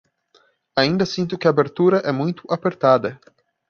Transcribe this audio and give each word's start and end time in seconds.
Ainda 0.75 1.05
sinto 1.05 1.37
que 1.37 1.45
a 1.47 1.51
abertura 1.51 1.97
é 1.99 2.11
muito 2.11 2.41
apertada 2.49 3.21